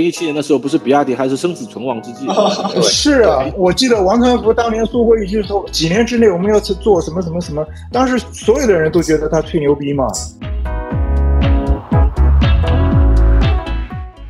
[0.00, 2.26] 零一七年的时候，不是比亚迪还是生死存亡之际？
[2.82, 10.08] 是啊，我记得王传福当年说过一句说，几年之内我们要去做什么什么什么，当时所有的人都觉得他吹牛逼嘛。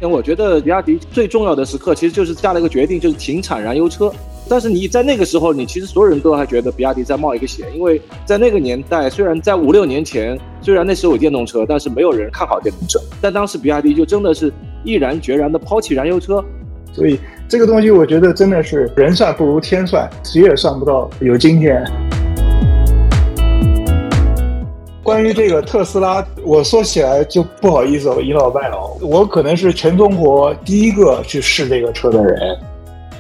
[0.02, 4.12] 因为我觉得比亚迪最重要的时刻，其实就是下了一个决定，就是停产燃油车。
[4.48, 12.98] 但是你在那个时候，你其实所有人都还觉得比亚迪在冒一个险，因为在那个年代，虽然在五六年前，虽然那时候有电动车，但是没有人看好电动车。
[13.20, 14.52] 但当时比亚迪就真的是
[14.84, 16.44] 毅然决然的抛弃燃油车，
[16.92, 21.84] 所以这个东西我觉得真的是人算不如天算，谁也算不到有今天。
[25.02, 28.96] 关于这个特斯拉，我说起来就不好意思了，倚老卖老。
[29.00, 32.56] 我可能是全中国第一个去试这个车的人。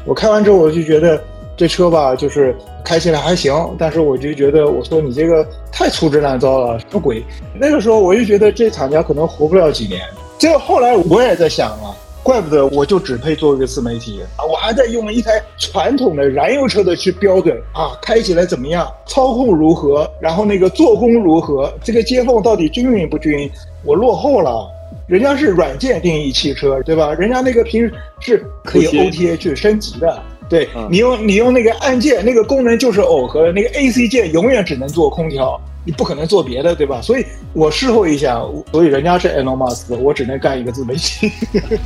[0.04, 1.20] 我开完之后，我就觉得
[1.56, 7.24] 这车吧，就是开起来还行，但是我就觉得，我说你这个太粗制滥造了，什么鬼？
[7.54, 10.00] 那个时候我就觉得这厂家可能活不了几年。
[10.40, 11.94] 结果后来我也在想啊。
[12.22, 14.44] 怪不得我就只配做一个自媒体啊！
[14.44, 23.50] 我还在用一台传统的燃油车的去标准啊，开起来怎么样，操控如何，然后那个做工如何，这个接缝到底均匀不均匀？
[23.84, 24.68] 我落后了，
[25.08, 27.14] 人家是软件定义汽车，对吧？
[27.14, 35.58] 人家那个平时是可以 OTA 去升级的，对你用你用那个按键，那个功能就是耦合的，那个 AC 键永远只能做空调。
[35.90, 37.02] 你不可能做别的，对吧？
[37.02, 41.32] 所以我事后一想，所以人家是 Elon Musk，我只能干一个自媒体。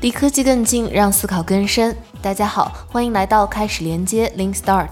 [0.00, 1.96] 离科技更近，让思考更深。
[2.20, 4.88] 大家好，欢迎来到开始连接 Link Start。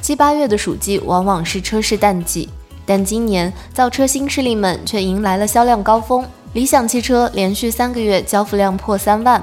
[0.00, 2.48] 七八月的暑季往往是车市淡季，
[2.84, 6.26] 但今年造车新势力们却迎来了销量高峰。
[6.54, 9.40] 理想汽车连续三个月交付量破三万，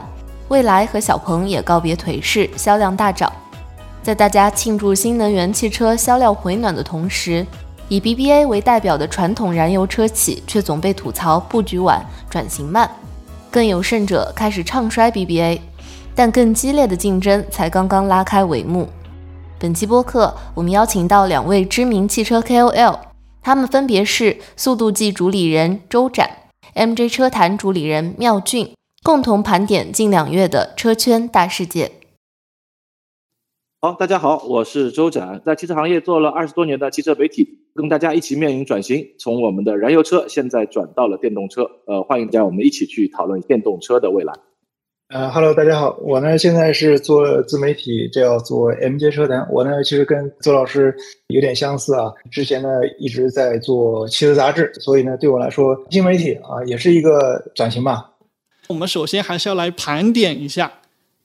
[0.49, 3.31] 蔚来和小鹏也告别颓势，销量大涨。
[4.03, 7.45] 在大家庆祝新能源汽车销量回暖的同时，
[7.88, 12.89] 以 BBA 为代表的传统燃油车企却总被吐槽布局晚、转型慢，
[13.52, 15.59] 更有甚者开始唱衰 BBA。
[16.13, 18.89] 但更激烈的竞争才刚刚拉开帷幕。
[19.59, 23.00] 本期播客，我们邀请到两位知名汽车 KOL，
[23.41, 26.29] 他们分别是速度计主理人周展、
[26.75, 28.73] MJ 车坛主理人妙俊，
[29.03, 31.91] 共同盘点近两月的车圈大事件。
[33.84, 41.64] 好，大家好，我是周展，在汽车行业做了二十多年的汽车媒体，跟大家一起面临转型，从我们的燃油车现在转到了电动车。
[41.88, 44.31] 呃，欢迎大家，我们一起去讨论电动车的未来。
[45.09, 49.47] 呃哈喽，大家好，我呢现在是做自媒体，叫做 MJ 车谈。
[49.52, 50.96] 我呢其实跟周老师
[51.30, 52.69] 有点相似啊，之前呢
[53.00, 58.12] 一直在做汽车杂志，所以呢对我来说新媒体啊也是一个转型吧。
[58.68, 60.72] 我们首先还是要来盘点一下。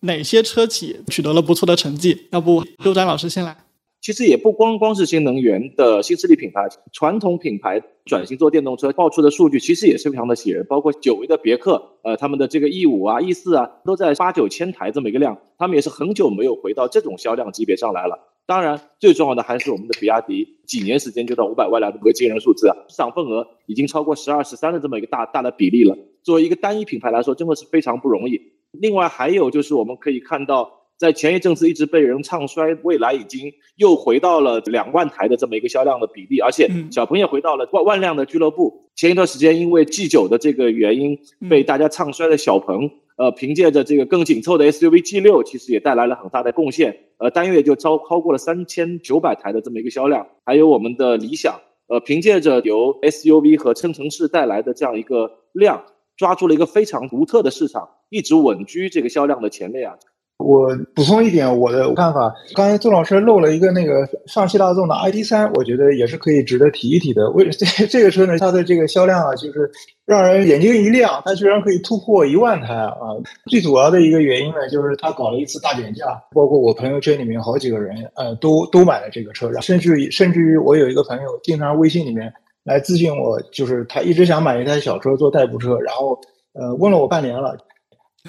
[0.00, 2.26] 哪些车企取得了不错的成绩？
[2.30, 3.56] 要不周展老师先来。
[4.00, 10.64] 其实也不光光是新能源的新势力品牌，传统品牌转型做电动车，爆出的数据其实也是非常的喜人。
[10.68, 18.16] 包括久违的别克，呃，他们的这个 E 五啊、E 四啊，都在八九千台这么一个量，他们也是很久没有回到这种销量级别上来了。
[18.44, 25.98] 当然，最重要的还是我们的比亚迪，几年时间就到五百万辆这么个惊人数字啊，市场份额已经超过十二十三的这么一个大大的比例了。
[26.22, 28.40] 作为一个单一品牌来说，真的是非常不容易。
[28.80, 38.90] 另外还有就是，我们可以看到，在前一阵子一直被人唱衰，未来已经又回到了两万台的这么一个销量的比例，而且小鹏也回到了万万辆的俱乐部。
[38.94, 41.18] 前一段时间因为 G 九的这个原因
[41.50, 50.26] 被大家唱衰的小鹏，呃，凭借着这个更紧凑的 SUV G 六，其实也带来了很大的贡献，呃，单月就超超过了三千九百台的这么一个销量。
[50.44, 55.84] 还有我们的理想，呃，凭借着由 SUV 和增程式带来的这样一个量。
[56.16, 59.94] 抓住了一个非常独特的市场，一直稳居这个销量的前列啊！
[60.38, 67.30] 我补充一点我的看法，刚才周老师漏了一个那个上汽大众的 ID 三，我觉得也是可以值得提一提的。
[67.30, 69.70] 为这这个车呢，它的这个销量啊，就是
[70.04, 73.16] 让人眼睛一亮，它居然可以突破一万台啊！
[73.50, 82.32] 最主要的一个原因呢，就是它搞了一次大减价，包括我朋友圈里面好几个人，呃，都都买了这个车，甚至甚至于我有一个朋友经常微信里面。
[82.66, 86.20] 来咨询我，就是他一直想买一台小车做代步车，然后
[86.52, 87.56] 呃问了我半年了，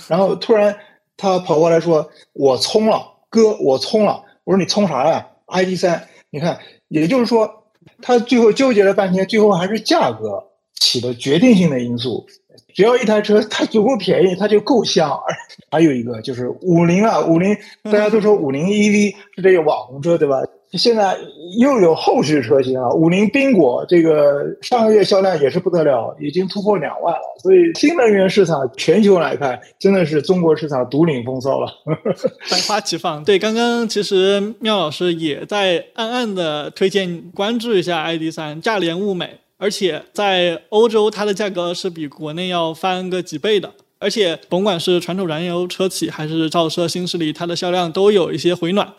[0.08, 0.78] 然后突然
[1.18, 3.02] 他跑过来说：“我充了，
[3.32, 7.52] 哥，我充了。”我说：“你充啥呀？”ID 三，你看，也就是说，
[8.02, 12.26] 他最后纠结了半天，最后还是价格起了决定性的因素。
[12.76, 15.20] 只要一台车它足够便宜，它就够香。
[15.72, 20.38] 还有一个就是五菱啊，五菱大家都说五菱 EV 是这个网红车，对吧？
[20.74, 21.18] 现在
[21.60, 27.22] 又有后续车型啊，五菱缤果这个上个月销量也是不得了，已经突破两万了。
[27.42, 31.72] 所以新能源市场全球来看，真的是中国市场独领风骚了，
[32.52, 33.24] 百花齐放。
[33.24, 39.40] 对，刚刚其实妙老师也在暗暗的推荐关注一下 ID 三，价廉物美。
[39.60, 43.72] 而且在欧洲它的价格是比国内要翻个几倍的。
[44.00, 48.94] 而且甭管是传统燃油车企还是造车新势力，它的销量都有一些回暖。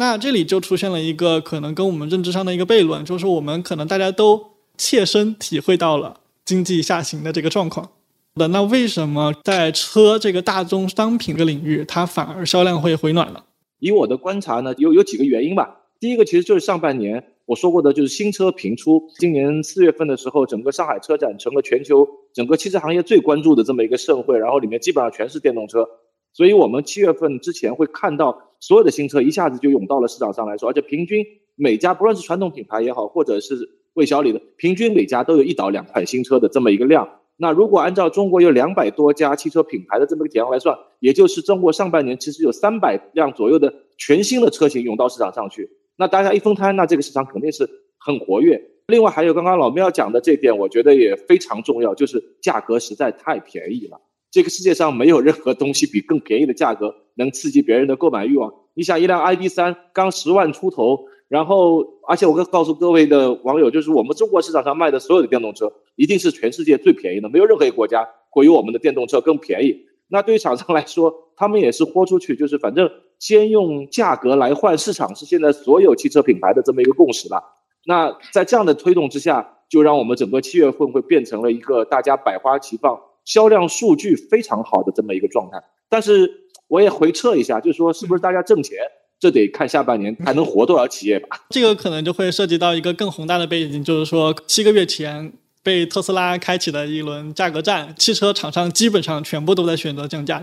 [0.00, 4.40] 那这里就出现了一个可能跟我们认知上的一个悖论，就是我们可能大家都
[4.76, 7.90] 切身体会到了经济下行的这个状况。
[8.36, 13.44] 的那为什么在车这个大宗商品的领域，它反而销量会回暖了？
[13.80, 15.80] 以我的观察呢，有有几个原因吧。
[15.98, 19.02] 第一个其实就是上半年我说过的，就是新车频出。
[19.18, 25.88] 今年四月份的时候，整个上海车展成了全球整个汽车行业最关注的这么一个盛会，然后里面基本上全是电动车。
[26.38, 31.26] 所以我们七月份之前会看到所有的新车一下子就涌到了市场上来说，而且平均
[31.56, 33.56] 每家不论是传统品牌也好，或者是
[33.94, 37.08] 魏小李的，平均每家都有一到两款新车的这么一个量。
[37.38, 45.68] 那如果按照中国有两百多家汽车品牌的这么个体量来算，也就是中国上半年其实有三百辆左右的全新的车型涌到市场上去。
[45.96, 47.68] 那大家一分摊，那这个市场肯定是
[47.98, 48.62] 很活跃。
[48.86, 54.00] 另外还有刚刚老喵讲的这点，我觉得也非常重要，就是价格实在太便宜了。
[54.30, 58.52] 这个世界上没有任何东西比更便宜的价格能刺激别人的购买欲望。
[58.74, 69.74] 你想，一辆 ID 三刚十万出头，然后而且我跟告诉各位的网友，就是我们中国市场上卖的所有的电动车，一定是全世界最便宜的，没有任何一个国家会有我们的电动车更便宜。
[70.08, 77.42] 那对于厂商来说，他们也是豁出去，就是反正先用价格来换市场，是现在所有汽车品牌的这么一个共识了。
[77.86, 82.98] 那在这样的推动之下，就让我们整个七月份会变成了一个大家百花齐放。
[83.28, 88.78] 销量数据非常好的这么一个状态，但是我也回撤一下，就是说是不是大家挣钱，
[89.20, 91.44] 这得看下半年还能活多少企业吧。
[91.50, 95.30] 这个可能就会涉及到一个更宏大的背景，就是说七个月前
[95.62, 100.42] 被特斯拉开启的一轮价格战，汽车厂商基本上全部都在选择降价。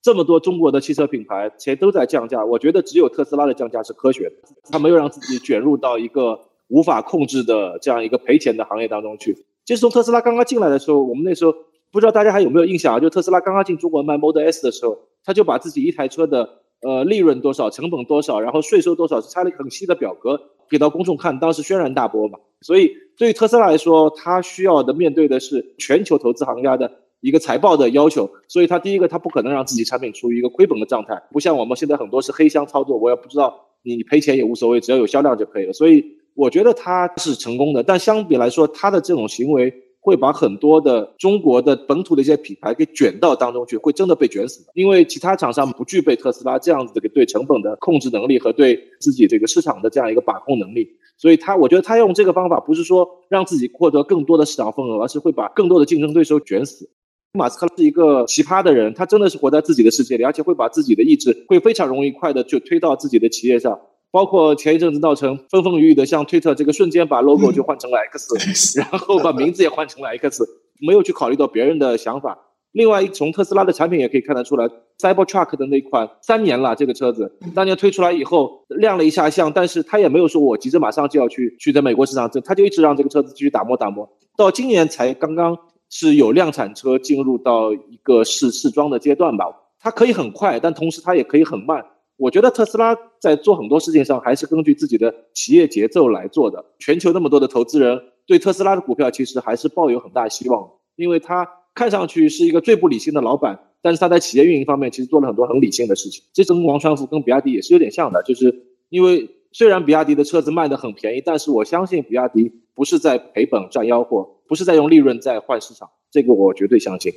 [0.00, 4.36] 这么多中国的汽车品牌谁都在降价，我觉得只有特斯拉的降价是科学的，
[4.70, 6.38] 他没有让自己卷入到一个
[6.68, 9.34] 无法控制的这样一个赔钱的行业当中去。
[9.64, 11.52] 其实从特斯拉刚刚进来的时候，我们那时候。
[11.94, 12.98] 不知道大家还有没有印象啊？
[12.98, 16.48] 就特斯拉刚刚进中国卖 Model S 的时候，他就把自己一台车的
[16.82, 22.36] 呃利润多少、成本多少，然后税收多少，是拆了很细的表格给到公众看，当时轩然大波嘛。
[22.62, 33.54] 所以对于特斯拉来说，它需要的面对的是全球投资行家的一个财报的要求，所以它第一个它不可能让自己产品处于一个亏本的状态，不像我们现在很多是黑箱操作，我也不知道
[33.84, 35.72] 你赔钱也无所谓，只要有销量就可以了。
[35.72, 36.04] 所以
[36.34, 39.72] 我觉得它是成功的，但相比来说，它的这种行为。
[40.04, 44.70] 会把很多的中国的本土的一些品牌给卷到当中去，会真的被卷死的。
[44.74, 50.86] 因为其他厂商不具备特斯拉这样子的对成本的控制能力和对自己这个市场的这样一个把控能力，
[51.16, 56.90] 所以他我觉得他用这个方法不是说让自己获得更多的市场份额，而是会把更多的竞争对手卷死。
[57.32, 63.80] 马斯克是一个奇葩的人，他真的是活在自己的世界里，而且会把自己的意志会非常容易快的就推到自己的企业上。
[64.14, 70.46] 包括前一阵子闹成风风雨雨的，像推特这个瞬间把 logo 就换成了 X， 然后把名字也换成了 X，
[70.80, 72.38] 没有去考虑到别人的想法。
[72.70, 74.70] 另外，从特斯拉的产品也可以看得出来
[75.00, 85.58] ，Cybertruck 的那款三年了，这个车子当年推出来以后亮了一下相，但是他也没有说我急着马上就要去去在美国市场，他就一直让这个车子继续打磨打磨，到今年才刚刚
[85.90, 89.46] 是有量产车进入到一个试试装的阶段吧。
[89.80, 91.84] 它可以很快，但同时它也可以很慢。
[92.16, 96.64] 我觉得特斯拉在做很多事情上还是根据自己的企业节奏来做的。
[96.78, 106.22] 全球那么多的投资人对特斯拉的股票其实还是抱有很大希望，因为他看上去是一个最不理性的老板，但是他在企业运营方面其实做了很多很理性的事情。
[106.32, 108.54] 这跟王传福跟比亚迪也是有点像的，就是
[108.90, 117.12] 因为虽然比亚迪的车子卖的很便宜，但是我相信比亚迪不是在赔本赚吆喝，不是在用利润在换市场，这个我绝对相信。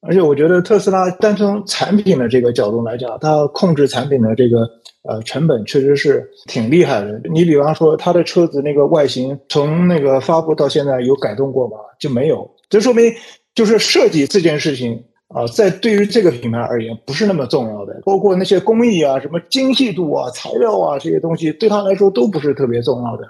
[0.00, 4.60] 而且我觉得特斯拉单从产品的这个角度来讲，它控制产品的这个
[5.02, 7.20] 呃成本确实是挺厉害的。
[7.32, 11.76] 你比方说，它的车子那个外形从那个发布到现在有改动过吗？
[11.98, 12.48] 就没有。
[12.70, 13.12] 这说明
[13.56, 15.02] 就是设计这件事情
[15.34, 18.00] 啊，在对于这个品牌而言不是那么重要的。
[18.04, 23.24] 包括那些工艺啊、什么精细度啊、材料啊这些东西，对他来说都不是特别重要的。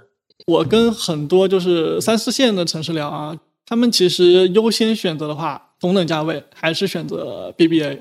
[0.46, 5.67] 我跟很多就是三四线的城市聊啊，他们其实优先选择的话。
[5.80, 7.98] 同等价位还是选择 BBA，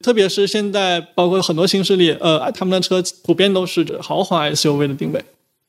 [0.00, 5.24] 特别是现在包括很多新势力，呃，他们的车普遍都是豪华 SUV 的定位，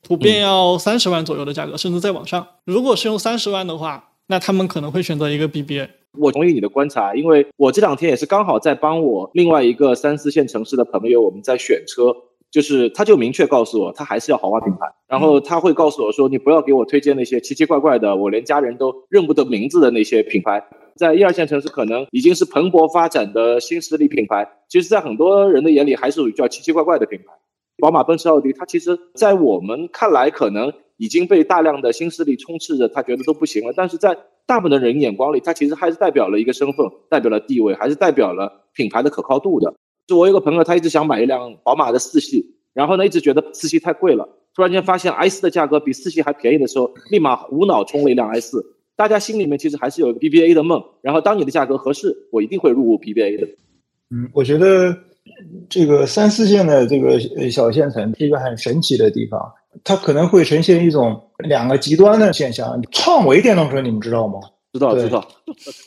[0.06, 2.46] 普遍要三十万左右的价格，甚至再往上。
[2.64, 5.88] 如果是用三十万的话，那他们可能会选择一个 BBA。
[6.18, 12.14] 我同意你的观察，因为我这两天也是刚好在帮我另外一个三四线城市的朋友，我们在选车，
[12.52, 20.62] 就是他就明确告诉我，他还是要豪华品牌，然后他会告诉我说，你不要给我推荐那些奇奇怪怪的，我连家人都认不得名字的那些品牌。
[20.94, 24.46] 在一二线城市，可能已经是蓬勃发展的新势力品牌。
[24.68, 27.32] 其实，在很多人的眼里，还是属于叫奇奇怪怪的品牌。
[27.78, 33.72] 宝马、奔驰、奥迪，它其实，在我们看来，可能已经被大量的新势力充斥着，他觉得都不行了。
[33.74, 39.72] 但是在大部分的人眼光里，它其实还是代表了一个身份，代表了地位，还是代表了品牌的可靠度的。
[40.12, 44.28] 我有个朋友，他一直想买一辆宝马的四系，然后呢，一直觉得四系太贵了。
[44.54, 48.64] 突然间发现 i 四的价格比四系还便宜的时候，立马无脑冲了一辆 i 四。
[48.94, 50.82] 大家心里面其实还是有 BBA 的梦。
[51.00, 53.46] 然后当你的价格合适，我一定会入股 BBA 的。
[54.10, 54.94] 嗯，我觉得
[55.70, 57.18] 这个三四线的这个
[57.50, 59.40] 小县城是一个很神奇的地方，
[59.82, 62.78] 它可能会呈现一种两个极端的现象。
[62.90, 64.38] 创维电动车你们知道吗？
[64.72, 65.28] 知道知道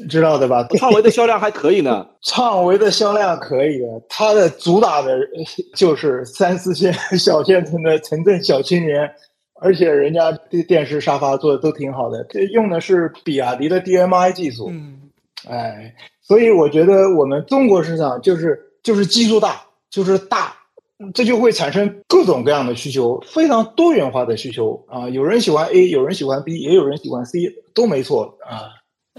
[0.10, 0.64] 知道的吧？
[0.78, 2.08] 创维的销量还可以呢。
[2.22, 5.18] 创维的销量可以的，它的主打的
[5.76, 9.10] 就是三四线小县城的城镇小青年，
[9.60, 14.68] 而且人家的电视沙发做的都挺好的，这用的是比亚迪的 DMI 技术。
[14.70, 15.10] 嗯，
[15.50, 20.54] 哎，所以我觉得我们中国市场就是就是基数大，就是大，
[21.14, 25.10] 这就会产生各种各样的需求，非常多元化的需求啊。
[25.10, 27.40] 有人喜欢 A，有人喜欢 B，也有人喜欢 C，
[27.74, 28.72] 都没错啊。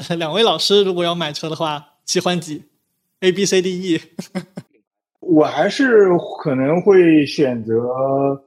[0.16, 2.64] 两位老师如果要买车的话，喜欢几
[3.20, 4.00] ？A、B、C、D、E。
[5.20, 6.06] 我还是
[6.42, 7.74] 可能会选择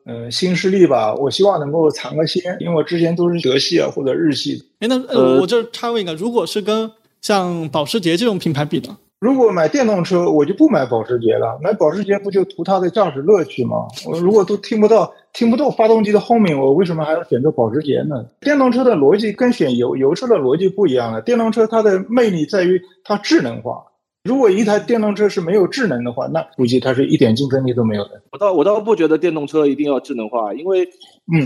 [0.06, 1.14] 呃新势力吧。
[1.14, 4.64] 我希望能够尝个鲜，因为我之前都是德系啊或者日系。
[4.80, 6.90] 哎，那呃，我这插问一个，如果是跟
[7.22, 8.98] 像保时捷这种品牌比呢？
[9.20, 11.60] 如果买电动车，我就不买保时捷了。
[11.62, 13.86] 买保时捷不就图它的驾驶乐趣吗？
[14.08, 18.26] 我如果都听不到听不到发动机的轰鸣，我为什么还要选择保时捷呢？
[18.40, 21.22] 电动车的逻辑跟选油油车的逻辑不一样了。
[21.22, 23.84] 电动车它的魅力在于它智能化。
[24.24, 28.22] 如果一台电动车是没有智能的话，那估计它是一点竞争力都没有的。
[28.34, 30.86] 我倒我倒不觉得电动车一定要智能化，因为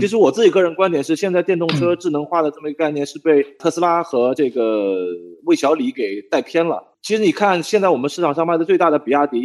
[0.00, 5.06] 其实我自己个人观点是，现在电动车智能化的这么一个概念是被特斯拉和这个
[5.44, 6.82] 魏小李给带偏了。
[7.00, 9.40] 其实你看，现在我们市场上卖的最大的比亚迪，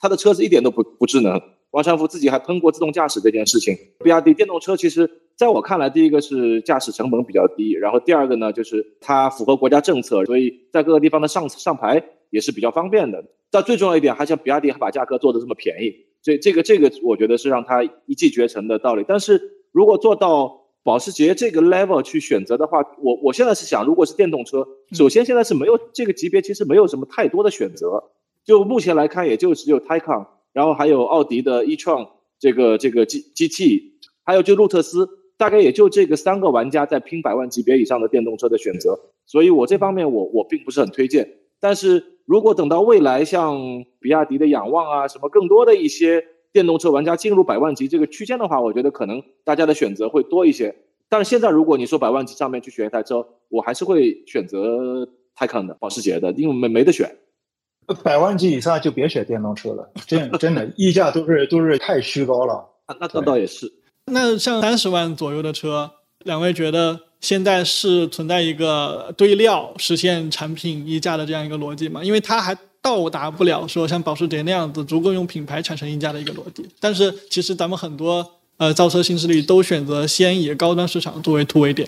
[0.00, 1.38] 它的车子一点都不不智能。
[1.72, 3.76] 王传福自己还喷过自动驾驶这件事情。
[4.02, 12.02] 比亚迪电动车其实在我看来，第一个是驾驶成本比较低，然后第二个呢，就是它符合国家政策，所以在各个地方的上上牌。
[12.30, 19.04] 也是比较方便的，但最重要一点，还像比亚迪还把价格做的这么便宜，所以这个这个我觉得是让它一骑绝尘的道理。
[19.06, 19.40] 但是
[19.72, 28.02] 如果做到保时捷这个 level 去选择的话，我我现在是想，如果是电动车，首先现在是没有这个级别，其实没有什么太多的选择。
[28.44, 32.08] 就目前来看，也就只有 Taycan，然后还有奥迪的 e-tron
[32.38, 33.82] 这个这个 G GT，
[34.24, 38.98] 还有就路特斯，大概也就这个三个玩家在拼百万级别以上的电动车的选择。
[39.26, 42.19] 所以我这方面我我并不是很推荐，但是。
[42.30, 43.58] 如果等到未来像
[43.98, 50.72] 比亚迪的仰望啊，什么更多的一些电动车玩家进入百万级这个区间的话，我觉得可能大家的选择会多一些。
[51.08, 57.16] 但是现在如果你说百万级上面去选一台车，我还是会选择泰康的、保时捷的，因为没没得选。
[58.04, 62.64] 百万级以上就别选电动车了，真真的溢价都是都是太虚高了。
[62.86, 63.66] 那那倒也是。
[64.06, 65.90] 那像三十万左右的车，
[66.24, 67.00] 两位觉得？
[67.20, 72.02] 现在是存在一个堆料实现产品溢价的这样一个逻辑吗？
[72.02, 76.64] 因为它还到达不了说像保时捷那样子足够用品牌产生溢价的一个逻辑。
[76.80, 81.86] 但是其实咱们很多呃造车新势力都选择先以高端市场作为突围点。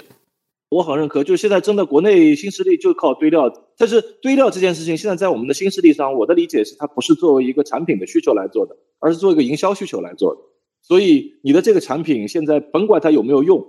[0.68, 3.50] 我很认可，就是现在真的国内新势力就靠堆料。
[3.78, 10.40] 但是堆料这件事情，现在在我们的新势力上，我的理解是它不是作为一个产品的需求来做的，而是做一个营销需求来做的。
[10.82, 13.64] 所以你的这个产品现在甭管它有没有用。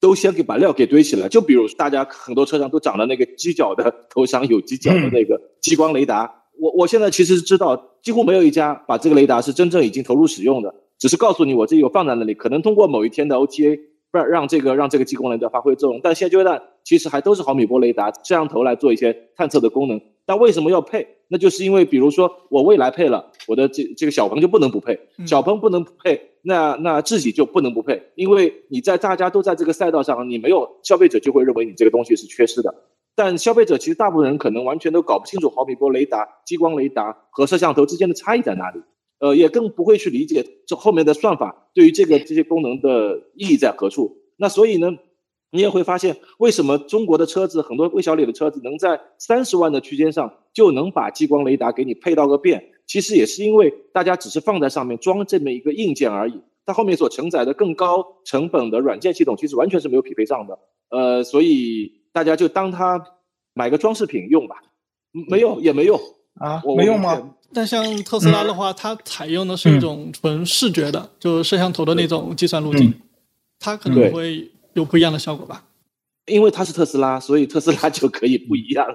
[0.00, 13.80] 都先给把料给堆起来，就比如大家很多车上都长了那个犄角的头上有犄角的那个激光雷达，我我现在其实知道几乎没有一家把这个雷达是真正已经投入使用的，只是告诉你我这有放在那里，可能通过某一天的 OTA
[14.12, 20.00] 让让这个让这个激光雷达发挥作用，但现阶段其实还都是毫米波雷达摄像头来做一些探测的功能。
[20.26, 21.06] 但为什么要配？
[21.28, 26.30] 那就是因为比如说我未来配了，我的这这个小鹏就不能不配，小鹏不能不配。
[26.46, 32.74] 那那自己就不能不配，因为你在大家都在这个赛道上，你没有消费者就会认为你这个东西是缺失的。
[33.14, 38.80] 但消费者其实大部分人可能完全都搞不清楚毫米波雷达、激光雷达和摄像头之间的差异在哪里，
[39.20, 44.18] 呃，也更不会去理解这后面的算法对于这个这些功能的意义在何处。
[44.36, 44.90] 那所以呢，
[45.54, 52.72] 你也会发现为什么中国的车子很多魏小李的车子能在三十万的区间上就能把激光雷达给你配到个遍。
[52.86, 60.58] 其实也是因为大家只是放在上面装这么一个硬件而已，它后面所承载的更高成本的软件系统，其实完全是没有匹配上的。
[60.90, 63.00] 呃，所以大家就当它
[63.54, 64.56] 买个装饰品用吧，
[65.28, 65.98] 没用也没用
[66.34, 67.30] 啊，没用吗？
[67.52, 72.92] 但像特斯拉的话，它采用的是一种纯视觉的，就是摄像头的那种计算路径，
[73.60, 75.64] 它可能会有不一样的效果吧。
[76.26, 78.86] 因为它是特斯拉，所以特斯拉就可以不一样。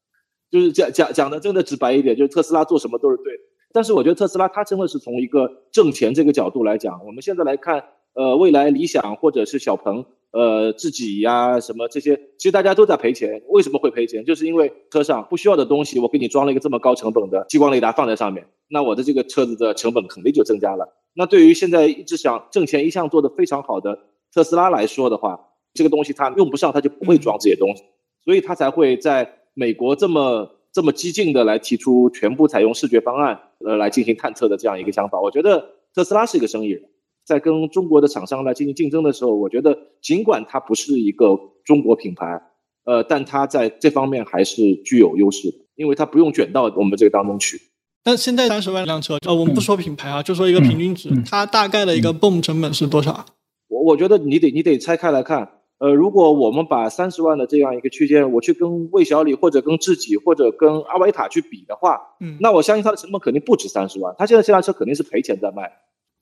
[0.50, 3.34] 就是讲讲讲的真的直白一点，就是特斯拉做什么都是对。
[3.70, 13.42] 但是我觉得特斯拉它真的是从一个挣钱这个角度来讲，我们现在来看，呃，未来理想或者是小鹏，呃，自己呀什么这些，其实大家都在赔钱。
[13.48, 14.24] 为什么会赔钱？
[14.24, 20.88] 就是因为车上不需要的东西，我给你装了一个这么高成本的激光雷达放在上面，那我的这个车子的成本肯定就增加了。
[21.12, 23.98] 那对于现在一直想挣钱、一向做的非常好的
[24.32, 25.38] 特斯拉来说的话，
[25.74, 27.82] 这个东西它用不上，它就不会装这些东西，
[28.24, 35.20] 所以它才会在美国这么这么激进的来提出全部采用视觉方案呃来进行探测的这样一个想法。
[35.20, 36.82] 我觉得特斯拉是一个生意人，
[37.24, 42.40] 在跟中国的厂商来进行竞争的时候，我觉得尽管它不是一个中国品牌，
[42.84, 47.60] 呃，但它在这方面还是具有优势的，因为它不用卷到我们这个当中去。
[48.04, 53.26] 但现在三十万辆车，呃，我们不说品牌啊，就说一个平均值，它大概的一个 BOM 成本是多少？
[53.68, 55.48] 我我觉得你得你得拆开来看，
[55.78, 65.70] 呃，如果我们把三十万的这样一个区间，我去跟魏小李或者跟智己或者跟阿维塔去比的话，嗯，那我相信它的成本肯定不止三十万，它现在这辆车肯定是赔钱在卖。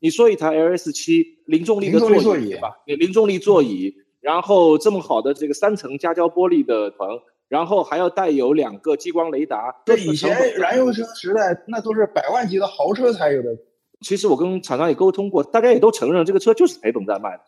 [0.01, 7.09] 你说一台 LS 七零重力的座椅吧，零重力座椅，然后这么好的这个三层夹胶玻璃的棚。
[7.49, 9.73] 然后还要带有两个激光雷达。
[9.85, 13.57] 这以前燃油车时代，那都是百万级的豪车才有的。
[14.01, 17.41] 其实我跟厂商也沟通过，大家也都承认这个车就是赔本在卖的。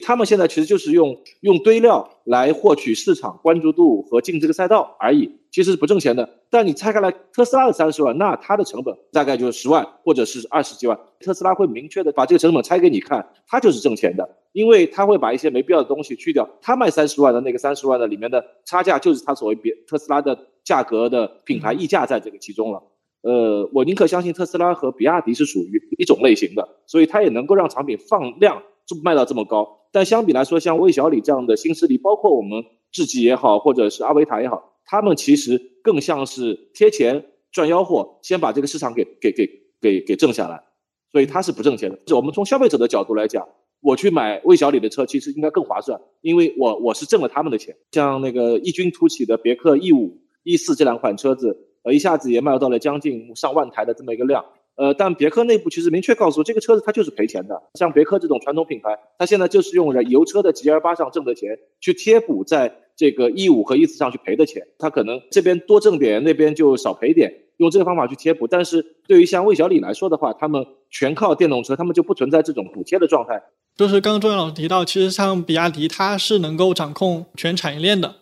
[0.00, 6.28] 他们现在其实就是用用堆料来获取市场关注度和进这个赛道而已，其实是不挣钱的。
[6.50, 10.98] 但你拆开来，特斯拉的三十万，那它的成本大概就是十万或者是二十几万。
[11.18, 16.46] 特斯拉会明确的把这个成本拆给你看，它就是挣钱的，因为它会把一些没必要的东西去掉。
[16.60, 22.82] 它卖三十万的那个三十万的里面的差价，就是它所谓别特斯拉的价格的品牌溢价在这个其中了。
[23.26, 28.62] 呃，我宁可相信特斯拉和比亚迪是属于一种类型的，所以它也能够让产品放量
[29.02, 29.88] 卖到这么高。
[29.90, 39.44] 但相比来说，像魏小李这样的新势力，包括我们智己也好，或者是阿维塔也好，他们其实更像是贴钱赚吆喝，先把这个市场给给给
[39.80, 40.62] 给给挣下来，
[41.10, 41.98] 所以它是不挣钱的。
[42.14, 43.44] 我们从消费者的角度来讲，
[43.80, 47.74] 我去买魏小李的车，其实应该更划算，因为我我是挣了他们的钱。
[47.90, 51.56] 像那个异军突起的别克 E 五、E 四这两款车子，
[51.86, 54.44] 呃，一下子也卖到了将近上万台的这么一个量。
[54.74, 57.62] 呃，但别克内部其实明确告诉，这个车子它就是赔钱的。
[57.74, 64.66] 像别克这种传统品牌，它现在就是用油车的 G L 八上挣的钱，去贴补在这个 E 五和 E 四上去赔的钱。
[64.78, 68.48] 它可能这边多挣点，那边就少赔点，用这个方法去贴补。
[68.48, 73.40] 但是对于像魏小李来说的话，他们全靠电动车，他们就不存在这种补贴的状态。
[73.76, 78.16] 就是刚刚周岩老师提到，其实像比亚迪，它是能够掌控全产业链的，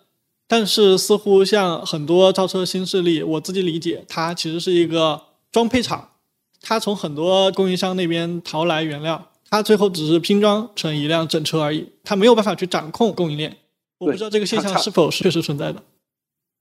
[0.46, 6.10] 但是似乎像很多造车新势力，我自己理解，它其实是一个装配厂。
[6.60, 13.58] 它从很多供应商那边淘来原料，它最后只是拼装成一辆整车而已，它没有办法去掌控供应链。
[13.98, 15.82] 我不知道这个现象是否是确实存在的。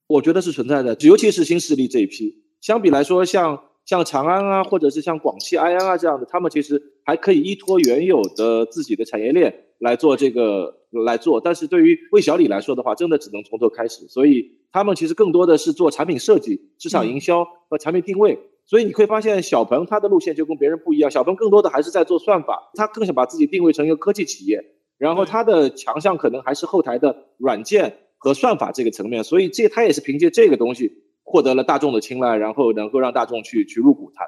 [0.08, 11.42] 我觉得是存在的，尤其是新势力这一批，相比来说，像像长安啊，或者是像广汽埃安啊这样的，他们其实还可以依托原有的自己的产业链来做这个来做。
[11.42, 18.38] 但是对于魏小李来说的话，真的只能从头开始，所以他们其实更多的是做产品设计、市场营销和产品定位。
[18.66, 21.12] 所以你会发现，小鹏它的路线就跟别人不一样。
[21.12, 24.64] 小鹏更多的还是在做算法，他更想把自己定位成一个科技企业。
[24.98, 29.24] 然后他的强项可能还是后台的软件和算法这个层面。
[29.24, 34.24] 所以这他也是凭借这个东西获得了大众的青睐，然后能够让大众去去入股它。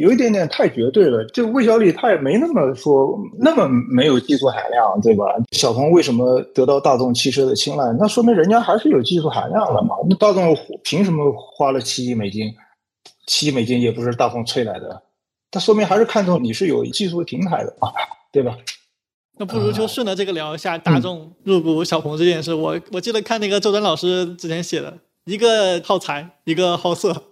[0.00, 5.24] 有一点点太绝对了，这个魏小李他也没那么说那么没有技术含量，对吧？
[5.52, 7.84] 小鹏为什么得到大众汽车的青睐？
[7.98, 9.96] 那说明人家还是有技术含量的嘛。
[10.08, 12.52] 那大众凭什么花了七亿美金？
[13.26, 15.02] 七亿美金也不是大风吹来的，
[15.50, 17.76] 它说明还是看中你是有技术平台的，
[18.32, 18.56] 对吧？
[19.38, 22.52] 那不如就顺着这个聊一下大众入股小鹏这件事。
[22.52, 27.29] 我我记得看那个周丹老师之前写的，一个好财，一个好色。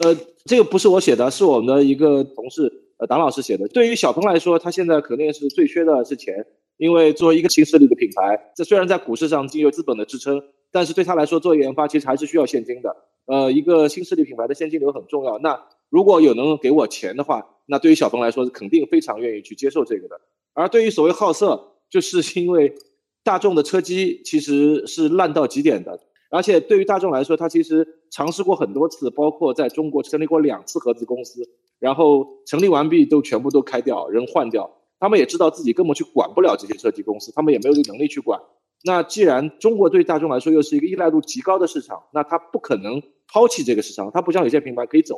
[0.00, 3.68] 呃，这个不是我写的，是我们的一个同事呃党老师写的。
[3.68, 6.44] 对于小鹏来说，他现在肯定是最缺的是钱，
[6.78, 12.96] 因为作为一个新势力的品牌，这虽然在股市上经有资本的支撑，但是对他来说做研发其实还是需要现金的。
[13.26, 15.38] 呃，一个新势力品牌的现金流很重要。
[15.38, 20.18] 那如果有能给我钱的话，那对于小鹏来说是，肯定非常愿意去接受这个的。
[20.54, 22.74] 而对于所谓好色，就是因为
[23.22, 31.42] 大众的车机其实是烂到极点的，而且对于大众来说，它其实尝试过很多次，包括在中国成立过两次合资公司，
[31.78, 34.70] 然后成立完毕都全部都开掉，人换掉。
[34.98, 38.40] 他们也知道自己根本去管不了这些车企公司，他们也没有这个能力去管。
[38.84, 43.02] 那既然中国对大众来说又是一个依赖度极高的市场，那它不可能。
[43.32, 45.16] 抛弃这个市场，它不像有些品牌可以走，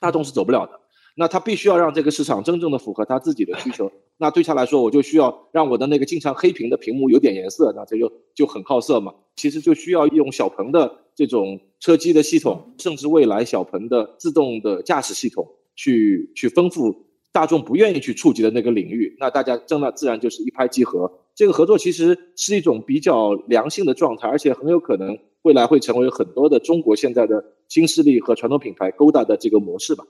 [0.00, 0.80] 大众是走不了的。
[1.16, 3.90] 那它必须要让这个市场真正的符合它自己的需求。
[4.18, 9.12] 那对他来说，我就需要让我的那个经常黑屏的屏幕有点颜色，那这就就很好色嘛。
[9.34, 17.04] 其实就需要用小鹏的这种车机的系统，甚至未来小鹏的自动的驾驶系统去去丰富。
[17.32, 21.12] 大众不愿意去触及的那个领域，那大家真的自然就是一拍即合。
[21.34, 30.06] 这个合作其实是一种比较良性的状态，而且很有可能未来会成为很多的中国现在的新势力和传统品牌勾搭的这个模式吧。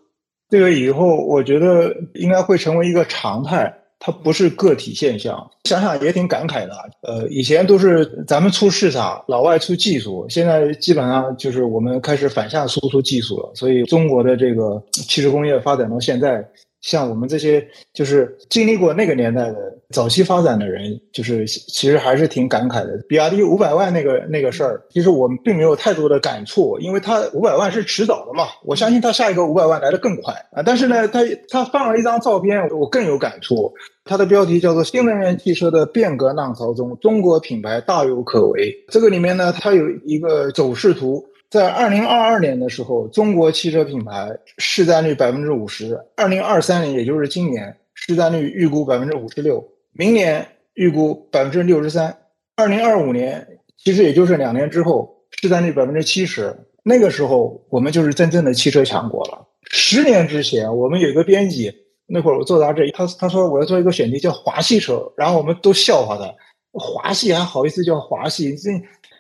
[0.48, 3.72] 这个以后我觉得应该会成为一个常态。
[3.98, 6.74] 它不是个体现象，想想也挺感慨的。
[7.00, 13.50] 呃，以前都是咱们出市场，老外出技术，现在基本上就是我们开始反向输出技术了。
[13.54, 16.46] 所以中国的这个汽车工业发展到现在。
[16.86, 19.56] 像我们这些就是经历过那个年代的
[19.90, 22.96] 早期发展的人，就是其实还是挺感慨的。
[23.08, 28.44] 比亚迪五百万那个那个事儿，其实我们并没有太多的感触，因为它五百万是迟早的嘛。
[28.64, 30.62] 我相信它下一个五百万来的更快啊。
[30.64, 33.74] 但是呢，它它放了一张照片，我更有感触。
[34.04, 38.70] 它的标题叫做《新能源汽车的变革浪潮中，中国品牌大有可为》。
[38.92, 41.24] 这个里面呢，它有一个走势图。
[41.48, 52.10] 在二零二二年的时候，中国汽车品牌市占率百分之五十；二零二三年，也就是今年，市占率预估百分之五十六；明年预估百分之六十三；
[52.56, 55.08] 二零二五年，其实也就是两年之后，
[55.40, 56.54] 市占率百分之七十。
[56.82, 59.46] 那个时候，我们就是真正的汽车强国了。
[59.70, 61.72] 十年之前，我们有一个编辑，
[62.06, 66.34] 那会儿我做杂志，他他说我要做一个选题叫华系车，然后我们都笑话他，
[66.72, 68.56] 华系还好意思叫华系？
[68.56, 68.70] 这。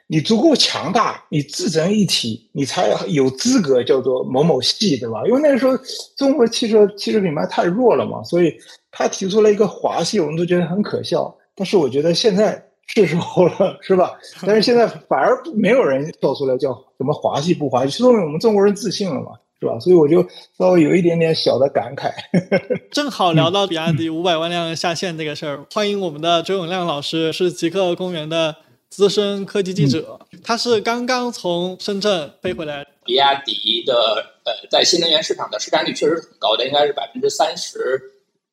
[0.08, 5.22] 你足够强大，你自成一体，你才有资格叫做某某系，对吧？
[5.26, 5.76] 因为那个时候
[6.16, 8.54] 中国汽车汽车品牌太弱了嘛，所以
[8.92, 11.34] 他提出了一个华系，我们都觉得很可笑。
[11.56, 14.12] 但是我觉得现在是时候了，是吧？
[14.46, 19.76] 但是现在反而没有人跳出来叫什么华系不华系，说明我们中国人自信了嘛，是吧？
[19.80, 20.22] 所以我就
[20.56, 22.12] 稍微有一点点小的感慨。
[22.92, 28.54] 正好聊到比亚迪五百万辆下线这个事儿，欢迎我们的周永亮老师，是极客公园的。
[28.96, 32.82] 资深科技记者，他是刚刚从深圳飞回来。
[33.04, 38.00] 比亚迪的呃，在新能源市场的市占率确实很高的，应该是百分之三十，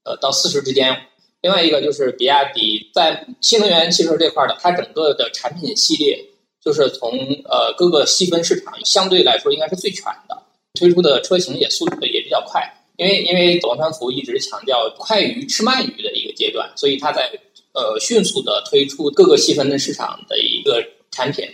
[0.03, 0.93] 呃到四十之间。
[1.41, 6.21] 另外一个就是比亚迪在新能源汽车这块的，它整个的产品系列
[6.61, 7.11] 就是从
[7.45, 10.37] 呃各个细分市场相对来说应该是最全的，
[10.77, 12.61] 推出的车型也速度也比较快。
[12.97, 17.31] 因为因为王传福一直强调快鱼吃慢鱼的一个阶段，所以他在。
[17.73, 21.45] 呃，迅速的推出各个细分的市场的一个产品。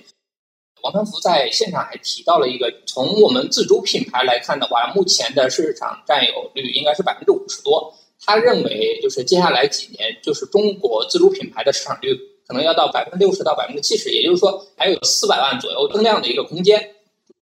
[0.82, 7.94] 王传福在现场还提到了一个，从我们自主品牌来看的话，目前的市场占有率应该是百分之五十多。
[8.22, 12.14] 他认为，就是接下来几年，就是中国自主品牌的市场率
[12.46, 16.96] 可能要到百分之六十到百分之七十，也就是说，还有四百万左右增量的一个空间。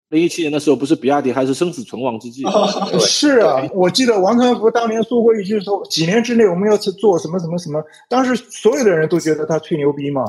[0.09, 2.43] 零一七年的时候，不是比亚迪还是生死存亡之际？
[2.99, 7.83] 是啊，我记得王传福当年说过一句说，几年之内我们要去做什么什么什么。
[8.09, 10.23] 当时所有的人都觉得他吹牛逼嘛。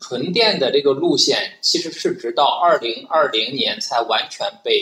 [0.00, 4.72] 纯电的这个路线，其实是直到二零二零年才完全被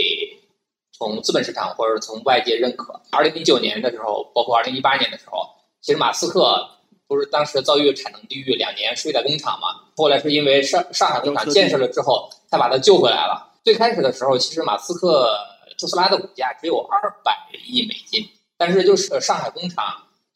[0.98, 3.00] 从资本市场或者从外界认可。
[3.10, 5.46] 二零一九年的时候，包括二零一八年的时候，
[5.80, 6.68] 其实马斯克
[7.06, 9.68] 不是当时遭遇产能地狱，两年睡在工厂嘛。
[9.96, 13.51] 后来是因为上上海工厂建设了之后，才把他救回来了。
[13.64, 15.38] 最开始的时候，其实马斯克
[15.78, 17.32] 特斯拉的股价只有二百
[17.66, 19.84] 亿美金，但是就是上海工厂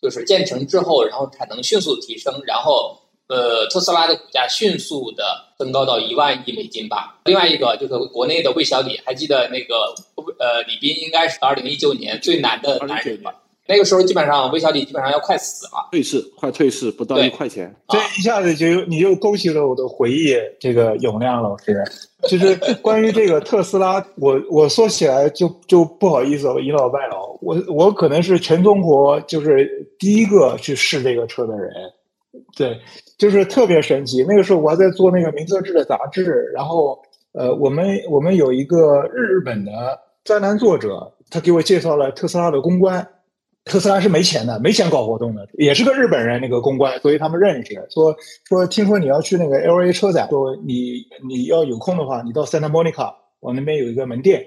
[0.00, 7.20] 就是建成之后，然后产能迅速提升，然后呃特斯拉的股价迅速的增高到一万亿美金吧。
[7.24, 9.94] 另外一个就是国内的魏小李，还记得那个
[10.38, 13.34] 呃李斌应该是二零一九年最难的男人吧？
[13.68, 20.36] 那个时候基本上魏小李基本上要快死了，退市快退市不到一块钱，这一下子就你又勾起了我的回忆。
[20.60, 21.82] 这个永亮老师，
[22.28, 27.36] 就是关于这个特斯拉，我我说起来就就不好意思了，倚老卖老。
[27.40, 31.72] 我我可能是全中国就是第一个去试这个车的人，
[32.56, 32.78] 对，
[33.18, 34.24] 就是特别神奇。
[34.28, 36.96] 那个时候我还在做那个名车志的杂志，然后
[37.32, 39.72] 呃，我们我们有一个日本的
[40.22, 43.06] 专栏作者，他给我介绍了特斯拉的公关。
[43.66, 47.74] 特斯拉是没钱的，没钱搞活动的，也是个日本人那个公关，所以他们认识。
[47.90, 48.16] 说
[48.48, 54.46] 说听说你要去那个 L A 车展，说你你要有空的话，你到 Santa Monica，我那边有一个门店，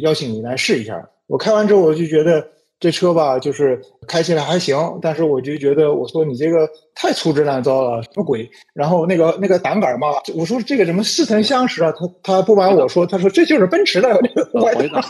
[0.00, 1.06] 邀请你来试一下。
[1.26, 2.46] 我开完之后，我就觉得。
[2.80, 3.78] 这车吧，就是
[4.08, 8.50] 开起来还行，但是我就觉得，我说你这个太粗制滥造了，什么鬼？
[8.72, 11.92] 然后那个那个挡杆嘛，我说这个怎么似曾相识啊？
[11.92, 15.04] 他他不瞒我说，他说这就是奔驰的那个怀挡。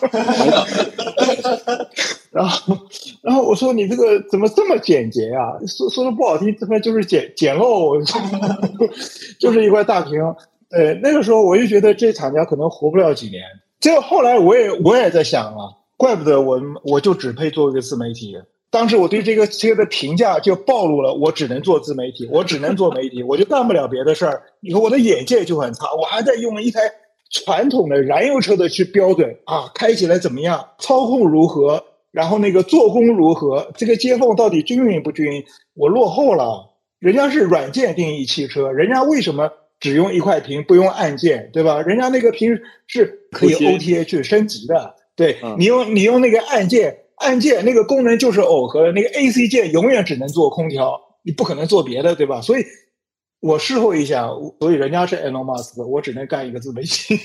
[2.30, 2.76] 然后
[3.22, 5.52] 然后我说你这个怎么这么简洁呀？
[5.66, 7.98] 说说的不好听，这边就是简简陋，
[9.40, 10.12] 就是一块大屏。
[10.68, 13.42] 对，那个时候我就觉得这厂家可能活不了几年。
[13.80, 15.76] 这后来我也我也在想啊。
[15.96, 18.34] 怪不得我，我就只配做一个自媒体。
[18.70, 24.42] 当时我对这个车的评价就暴露了，我只能做自媒体，我只能做媒体， 我就干不了别的事儿。
[24.60, 26.80] 你说我的眼界就很差，我还在用一台
[27.30, 35.44] 传统的燃油车的去标准啊，开起来怎么样，操控如何，然后那个做工如何，这个接缝到底均匀不均匀？
[35.74, 41.80] 我落后了，人家是软件定义汽车，人家为什么只用一块屏不用按键，对吧？
[41.82, 52.40] 人家那个屏是可以 OTA 去升级的，对你用你用那个按键，按键那个功能就是耦合的，那个 AC 键永远只能做空调，你不可能做别的，对吧？
[52.40, 52.64] 所以。
[53.40, 54.28] 我事后一想，
[54.60, 57.16] 所以人家是 Elon Musk，我只能干一个自媒体。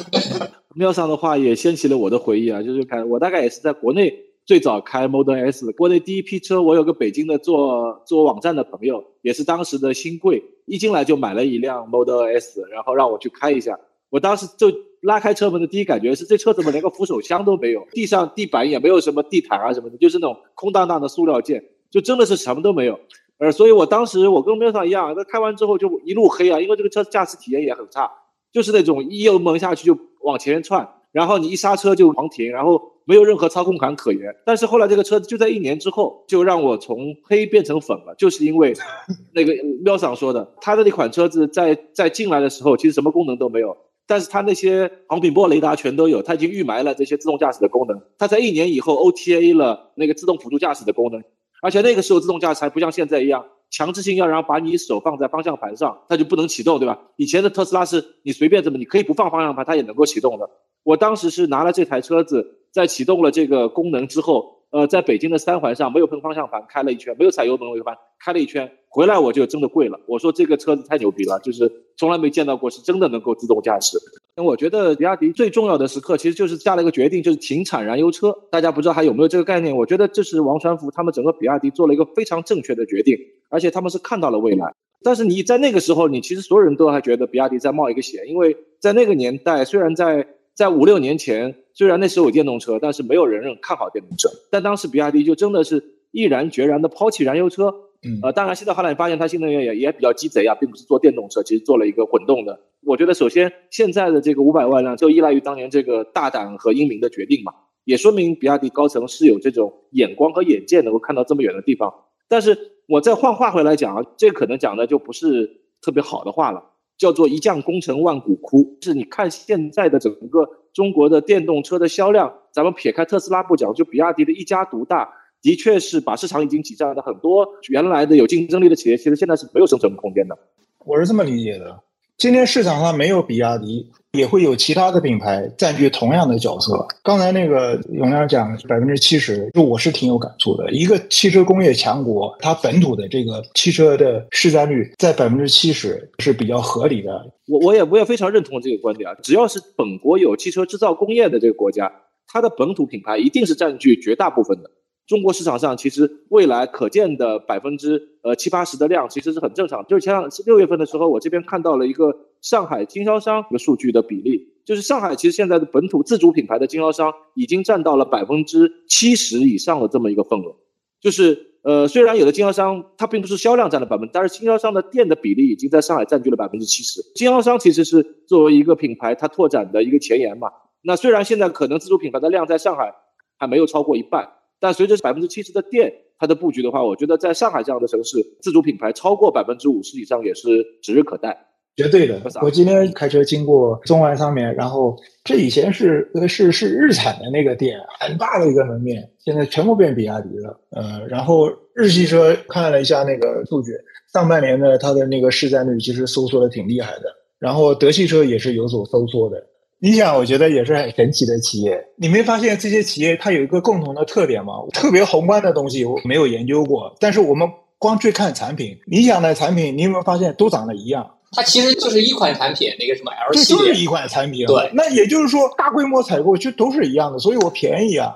[0.76, 13.78] 妙上的话也掀起了我的回忆啊，就是看我大概也是在国内最早开 Model S，国内第一批车，我有个北京的做做网站的朋友，也是当时的新贵，一进来就买了一辆 Model S，然后让我去开一下。
[14.10, 23.00] 我当时就拉开车门的第一感觉是，这车怎么连个扶手箱都没有，地上地板也没有什么地毯啊什么的，就是那种空荡荡的塑料件，就真的是什么都没有。
[23.38, 28.10] 呃，所以我当时我跟喵上一样，那开完之后就一路黑啊，因为这个车驾驶体验也很差，
[28.52, 34.34] 就是那种一油门下去就往前窜，然后你一刹车就狂停，然后没有任何操控感可言。
[34.44, 38.74] 但是后来这个车子就在一年之后就让我从黑变成粉了，就是因为
[39.32, 43.76] 那个喵桑说的，他的那款车子在在进来的时候其实什么功能都没有，
[44.08, 51.22] 但是他那些航品波雷达全都有，他已经预埋了这些自动驾驶的功能，他在一年以后 OTA 了那个自动辅助驾驶的功能。
[51.62, 56.98] 而且那个时候自动驾驶还不像现在一样强制性要然后把你手放在方向盘上，它就不能启动，对吧？
[57.16, 60.48] 以前的特斯拉是你随便怎么，你可以不放方向盘，它也能够启动的。
[60.82, 64.56] 我当时是拿了这台车子，在启动了这个功能之后。
[64.70, 69.98] 呃，在北京的三环上没有碰方向盘，开了一圈，没有踩油门，我翻开了一圈，回来我就真的跪了。
[70.06, 73.96] 我说这个车子太牛逼了，就是从来没见到过是真的能够自动驾驶。
[74.44, 78.34] 我觉得比亚迪最重要的时刻其实就是下了一个决定，就是停产燃油车。
[78.50, 79.76] 大家不知道还有没有这个概念？
[79.76, 83.16] 我觉得这是王传福他们整个比亚迪做了一个非常正确的决定，
[83.50, 84.72] 而且他们是看到了未来。
[85.02, 90.26] 但是你在那个时候，你其实所有人都还觉得比亚迪在冒一个险，因为在那个年代，虽然在。
[90.58, 94.28] 在五六年前，虽然那时候有电动车，但是没有人认看好电动车。
[94.50, 97.72] 但当时比亚迪就真的是毅然决然的抛弃燃油车。
[98.06, 102.60] 嗯，呃，当然现在后来你发现它新能源也也比较鸡贼啊，并不是做电动车，其实做了一个混动的。
[102.84, 107.52] 我觉得首先现在的这个五百万辆就依赖于当年这个大胆和英明的决定嘛，
[107.84, 111.92] 也说明比亚迪高层是有这种眼光和眼界，能够看到这么远的地方。
[112.28, 112.56] 但是
[112.86, 115.50] 我再换话回来讲啊，这可能讲的就不是
[115.82, 116.62] 特别好的话了。
[116.98, 125.08] 叫做一将功成万骨枯，是你看现在的整个中国的电动车的销量，咱们撇开特斯拉不讲，就比亚迪的一家独大，
[125.42, 130.36] 的确是把市场已经挤占了很多原来的有竞争力的企业，其实现在是没有生存空间的。
[130.84, 131.80] 我是这么理解的。
[132.16, 136.84] 今天市场上没有比亚迪，也会有其他的品牌占据同样的角色。
[137.04, 140.68] 刚才那个永亮讲百分之七十，就我是挺有感触的。
[140.72, 147.30] 一个汽车工业强国，它本土的这个汽车的市占率在百分之七十是比较合理的。
[147.46, 149.14] 我我也我也非常认同这个观点啊！
[149.22, 151.92] 只要是本国有汽车制造工业的这个国家，
[152.26, 154.68] 它的本土品牌一定是占据绝大部分的。
[155.08, 159.82] 中国市场上其实未来可见的百分之呃七八十的量其实是很正常。
[159.86, 170.54] 就是前两六月份的时候，我这边看到了一个上海经销商的数据的比例，就是上海其实现在的本土自主品牌的经销商已经占到了百分之七十以上的这么一个份额。
[171.00, 177.00] 就是呃虽然有的经销商它并不是销量占了百分，但是经销商的店的比例已经在上海占据了百分之七十。
[177.14, 180.48] 经销商其实是作为一个品牌它拓展的一个前沿嘛。
[180.82, 182.92] 那虽然现在可能自主品牌的量在上海
[183.38, 184.28] 还没有超过一半。
[184.60, 191.46] 但随着百分之七十的店它的布局的话，我觉得在上海这样的城市，自主品牌超过百分之五十以上也是指日可待。
[191.76, 200.60] 绝对的，我今天开车经过中环上面，然后这以前是是是日产的那个店，很大的一个门面，现在全部变比亚迪了。
[200.70, 203.70] 呃，然后日系车看了一下那个数据，
[204.12, 207.04] 上半年呢它的那个市占率其实收缩的挺厉害的，
[207.38, 209.40] 然后德系车也是有所收缩的。
[209.80, 211.80] 你想，我觉得也是很神奇的企业。
[211.96, 214.54] 你没发现这些企业它有一个共同的特点吗？
[214.72, 221.08] 特别宏观的东西我没有研究过，但是我们光去看产品，理想的产品，你有没有发现都长得一样？
[221.30, 224.46] 它其实就是一款产品，那个什么 L 系列，就是一款产品。
[224.46, 228.14] 对，那也就是说大规模采购就都是一样的，所以我便宜啊。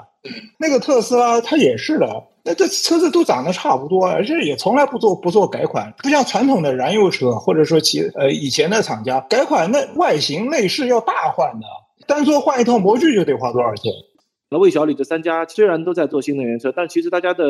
[0.59, 2.07] 那个特斯拉它也是的。
[2.44, 11.66] 那这车子都长得差不多，而且也从来不做不做改款，不像传统的燃油车或者说其呃以前的厂家改款，那外形内饰要大换的，
[12.07, 13.92] 单说换一套模具就得花多少钱？
[14.50, 17.44] 那魏小李这三家虽然都在做新能源车，但其实大家的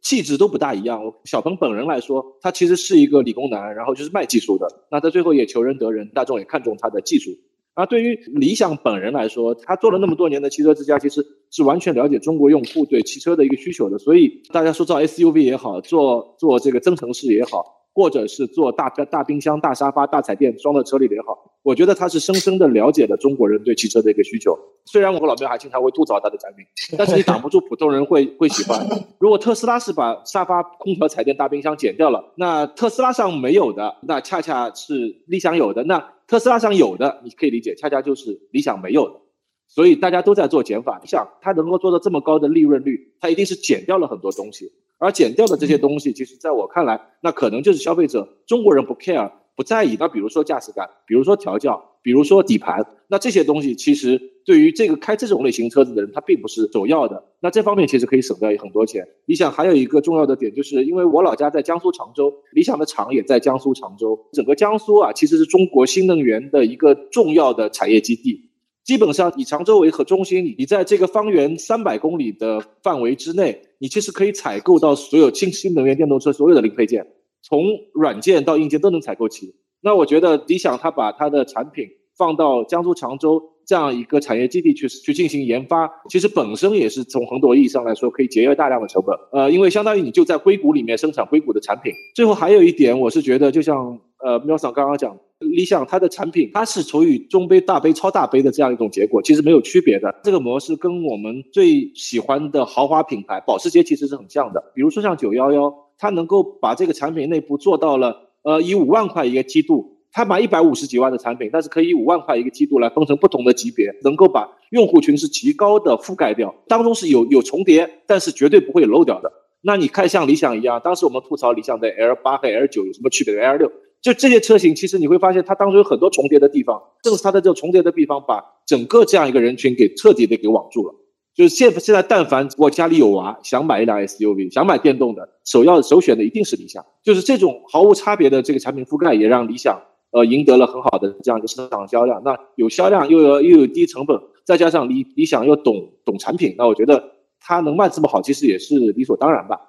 [0.00, 1.02] 气质都不大一样。
[1.24, 7.32] 小鹏本人来说，他其实是一个理工男，然后就是卖技术的，那他最后也求仁得仁，大众也看中他的技术。
[7.78, 13.96] 而对于理想本人来说，他做了那么多年的汽车之家，其实是完全了解中国用户对汽车的一个需求的。
[13.96, 17.64] 所以大家说造 SUV 也好，做做这个增程式也好，
[17.94, 24.58] 或者是做大大冰箱、大沙发、大彩电装到车里的也好，我觉得他是深深的了解了中国人对汽车的一个需求。
[24.84, 26.66] 虽然我和老苗还经常会吐槽他的产品，
[26.98, 28.84] 但是你挡不住普通人会会喜欢。
[29.20, 35.84] 如果特斯拉是把沙发、空调、彩电、大冰箱减掉了，那特斯拉上没有的，那恰恰是理想有的。
[35.84, 39.20] 那特斯拉上有的，你可以理解，恰恰就是理想没有的。
[39.66, 41.00] 所以大家都在做减法。
[41.02, 44.70] 你想，它能够做到这么高的利润率，它一定是减掉了很多东西。
[44.98, 49.96] 而减掉的这些东西，其实在我看来，那可能就是消费者中国人不 care 不在意。
[49.98, 54.16] 那比如说驾驶感，比如说调教，比如说底盘，那这些东西其实
[54.46, 57.20] 对于这个开这种类型车子的人，他并不是首要的。
[57.40, 59.04] 那这方面其实可以省掉很多钱。
[59.26, 64.16] 理想还有一个重要的点，就是因为我老家在江苏常州，理想的厂也在江苏常州。
[64.32, 68.44] 整个江苏啊，其实是中国新能源的一个重要的产业基地。
[68.84, 77.06] 基本上以常州为核中心，你在这个方圆三百公里的范围之内，你其实可以采购到所有新新能源电动车所有的零配件，
[77.48, 79.54] 从软件到硬件都能采购齐。
[79.80, 89.16] 那我觉得理想它把它的产品放到江苏常州这样一个产业基地去去进行研发，其实本身也是从很多意义上来说可以节约大量的成本。
[89.32, 91.92] 呃，因为相当于你就在硅谷里面生产硅谷的产品。
[92.14, 95.16] 最后还有一点，我是觉得就像呃喵桑刚刚讲。
[95.38, 100.12] 理想它的产品，它是处于中杯、大杯、超大杯的这样一种结果，其实没有区别的。
[100.24, 104.60] 这个模式跟我们最喜欢的豪华品牌保时捷其实是很像的。
[104.74, 119.32] 比如说像九幺幺，它能够把这个产品内部做到了，呃，以五万块一个梯度，它买一百五十几万的产品，但是可以五万块一个梯度来分成不同的级别，能够把用户群是极高的覆盖掉，当中是有有重叠，但是绝对不会漏掉的。
[119.62, 123.70] 那你看像理想一样，当时我们吐槽理想的 L 八和 L 九有什么区别？L 六。
[124.00, 130.94] 就这些车型，其实你会发现它当中有很多重叠的地方，正是它的这个重叠的地方，把整个这样一个人群给彻底的给网住了。
[131.38, 136.84] 就是现现在，但凡我家里有娃，想买一辆 SUV，想买电动的，首要首选的一定是理想。
[137.04, 142.20] 就是这种毫无差别的这个产品覆盖，也让理想呃赢得了很好的这样一个市场销量。
[142.24, 147.00] 那有销量又有又有低成本，再加上理理想又懂懂产品，那我觉得
[147.38, 149.60] 它能卖这么好，其实也是理所当然吧。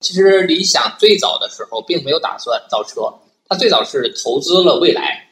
[0.00, 3.00] 其实理想最早的时候并没有打算造车。
[3.48, 5.26] 他最早是投资了蔚来，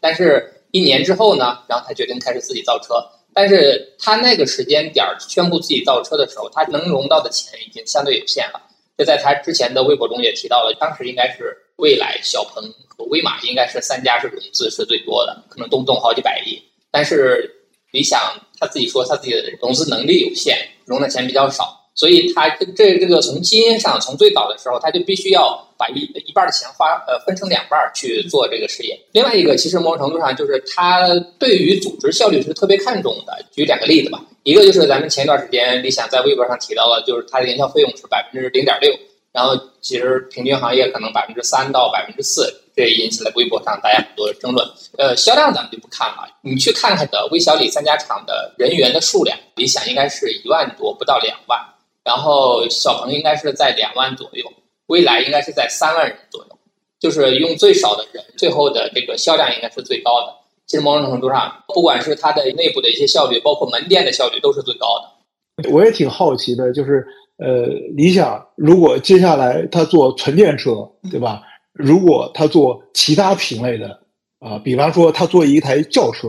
[0.00, 2.94] 但是一年之后呢，然后他决定开始自己造车。
[3.32, 8.60] 但是他那个时间点宣布自己造车的时候，他能融到的钱已经相对有限了。
[8.98, 16.62] 这在他之前的微博中也提到了，当时应该是蔚来、小鹏和威马应该是三家是融资是最多的，可能动动好几百亿。
[16.90, 17.50] 但是
[17.92, 18.20] 理想
[18.58, 21.79] 他自己说他自己的融资能力有限，融的钱比较少。
[22.00, 22.64] 所以，他这
[22.98, 28.98] 这个从基因上，从最早的时候，他就必须要把一一半的钱花呃分成两半去做这个事业。
[29.12, 31.06] 另外一个，其实某种程度上就是他
[31.38, 33.44] 对于组织效率是特别看重的。
[33.52, 38.90] 举两个例子吧，一个就是咱们前一段时间理想在微博上提到了，就是它的营销费用是百分之零点六，
[39.34, 44.66] 然后其实平均行业可能百分之三到百分之四，这引起了微博上大家很多争论。
[44.96, 51.60] 呃，销量咱们就不看了，你去看看的微小李三家厂的人员的数量，理想应该是一万多，不到两万。
[52.04, 54.52] 然后小鹏应该是在两万左右，
[54.86, 56.58] 蔚来应该是在三万人左右，
[56.98, 60.34] 就是用最少的人，最后的这个销量应该是最高的。
[60.66, 65.70] 其实某种程度上，不管是它的内部的一些效率，包括门店的效率，都是最高的。
[65.70, 67.06] 我也挺好奇的，就是
[67.38, 71.42] 呃，理想如果接下来它做纯电车，对吧？
[71.72, 74.00] 如果它做其他品类的
[74.38, 76.28] 啊，比方说它做一台轿车，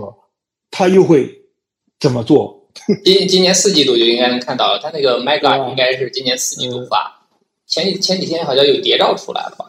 [0.70, 1.30] 它又会
[2.00, 2.61] 怎么做？
[3.04, 7.28] 今今年四季度就应该能看到，它那个 Mega 应该是今年四季度发。
[7.68, 9.66] 前几前几天好像有谍照出来了吧？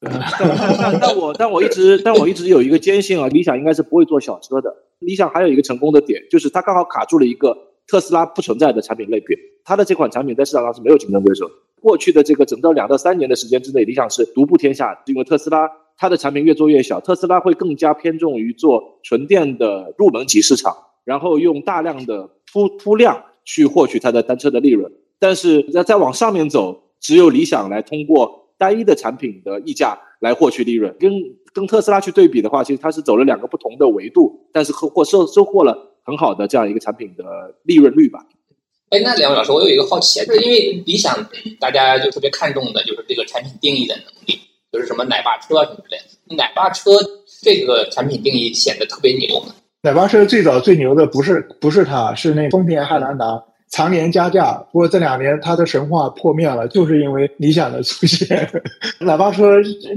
[0.00, 4.74] 但 但我但我一直但我一直有一个坚信啊，理想应该是不会做小车的。
[4.98, 9.36] 理想还有一个成功的点，就是它刚好卡住了一个特斯拉不存在的产品类别。
[9.64, 11.48] 它的这款产品在市场上是没有竞争对手。
[11.80, 22.30] 过去的这个整个两到三年的时间之内，理想是独步天下，因为特斯拉它的产品越做越小，特斯拉会更加偏重于做纯电的入门级市场，然后用大量的。
[22.52, 30.94] 铺铺量去获取它的单车的利润，但是要再往上面走，只有理想来通过单一的产品的溢价来获取利润。
[31.00, 31.10] 跟
[31.54, 37.24] 跟特斯拉去对比的话，其实它是走了两个不同的维度，但是获收收获了很好的这样一个产品的
[37.62, 38.26] 利润率吧。
[38.90, 41.26] 哎，那两位老师，我有一个好奇，就是因为理想
[41.58, 44.38] 大家就特别看重的就是这个产品定义的能力，
[44.70, 46.36] 就是什么奶爸车什么之类的。
[46.36, 46.90] 奶爸车
[47.40, 49.42] 这个产品定义显得特别牛。
[49.84, 54.52] 奶爸车最早最牛的不是不是它，是那丰田汉兰达常年加价。
[54.70, 58.48] 不过这两年它的神话破灭了，就是因为理想的出现。
[59.00, 59.56] 奶爸车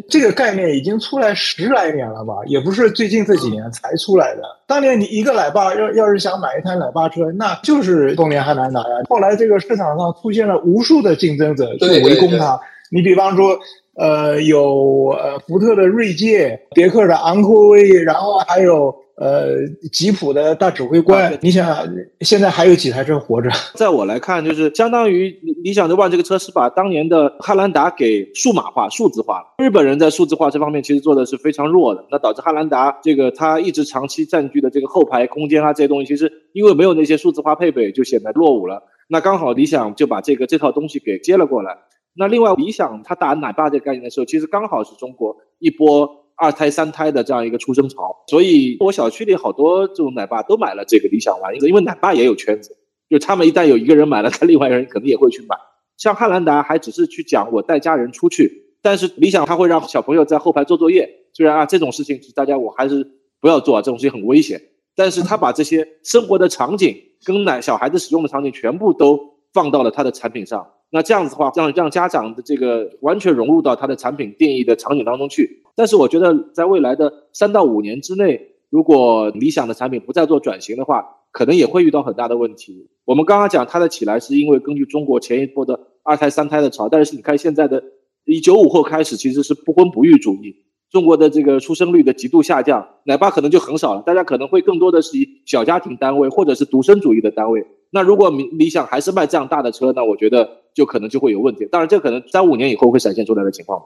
[0.09, 4.41] 这个概念已经出来十来年了吧，也不是最近这几年才出来的。
[4.65, 9.03] 当年你一个奶爸要要是想买一台奶爸车，那就是丰田汉兰达呀。
[9.07, 12.59] 后来这个市场上出现了无数的竞争者去围攻它。
[12.89, 13.55] 你比方说。
[13.97, 18.93] 呃，有呃福特的锐界，别克的昂科威，然后还有。
[19.18, 21.88] 呃，吉普的大指挥官，你想
[22.20, 23.49] 现在还有几台车活着？
[23.74, 25.30] 在我来看，就是相当于
[25.63, 29.45] 理想 ONE 这个车是把当年的汉兰达给数码化、数字化了。
[29.57, 38.84] 日本人在数字化这方面其实做的是非常弱的，那导致汉兰达这个它一直长期占据的这个后排空间啊这些东西，其实因为没有那些数字化配备，就显得落伍了。
[39.07, 41.78] 那刚好理想就把这个这套东西给接了过来。
[42.18, 46.24] 那另外，理想它打奶爸这个概念的时候，其实刚好是中国一波。
[46.38, 52.75] 二胎、三胎的这样一个出生潮，所以我小区里好多这种奶爸都买了这个理想 ONE，因为奶爸也有圈子，
[53.09, 55.55] 就他们一旦有一个人买了，他另外一个人肯定也会去买。
[55.97, 61.09] 像汉兰达还只是去讲我带家人出去，但是理想他会让小朋友在后排做作业。
[61.33, 63.05] 虽然啊这种事情大家我还是
[63.39, 64.61] 不要做啊，这种事情很危险。
[64.97, 69.19] 但是他把这些生活的场景跟奶小孩子使用的场景全部都
[69.53, 70.65] 放到了他的产品上。
[70.95, 75.61] 那这样子的话，让让家长的这个完全融入到他的产品定义的场景当中去。
[75.75, 78.39] 但是我觉得，在未来的三到五年之内，
[78.69, 82.87] 如果理想的产品不再做转型的话，可能也会遇到很大的问题。
[83.03, 87.83] 我们刚刚讲它的起来，是因为根据中国前一波的二胎、三胎的潮，但是你看现在的，
[88.23, 90.55] 以九五后开始，其实是不婚不育主义，
[90.89, 97.65] 中国的这个出生率的极度下降，奶爸可能就很少了，大家可能会更多的是以小家庭单位或者是独生主义的单位。
[97.95, 101.65] 那如果理理想还是卖这样大的车，那我觉得就可能就会有问题。
[101.71, 103.81] 当然，这可能三五年以后会闪现出来的情况。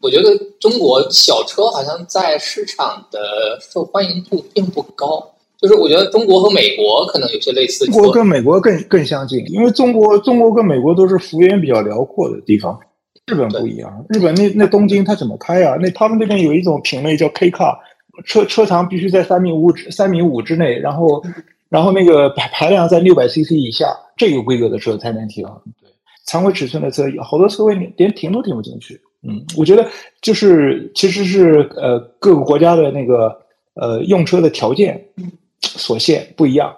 [0.00, 7.84] 我觉得中国小车好像在市场的受欢迎度并不高，就是我觉得中国和美国可能有些类似。
[7.84, 12.80] 中国跟美国更更相近，因为中国中国跟美国都是幅员比较辽阔的地方。
[13.26, 15.76] 日本不一样，日本那那东京它怎么开啊？
[15.78, 17.76] 那他们那边有一种品类叫 K car，
[18.24, 21.22] 车车长必须在三米五之三米五之内，然后
[21.70, 25.46] 然后那个排排量在六百 CC 以下，这个规格的车才能停。
[25.80, 25.88] 对，
[26.26, 29.00] 常规尺寸的车，好多车位连停都停不进去。
[29.26, 29.88] 嗯，我觉得
[30.20, 33.40] 就是其实是呃各个国家的那个
[33.74, 35.02] 呃用车的条件
[35.62, 36.76] 所限不一样。